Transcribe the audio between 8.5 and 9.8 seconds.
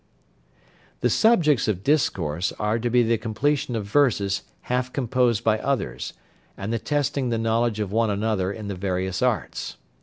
in the various arts.